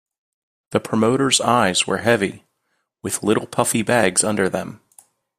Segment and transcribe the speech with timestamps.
[0.71, 2.47] The promoter's eyes were heavy,
[3.03, 4.81] with little puffy bags under them.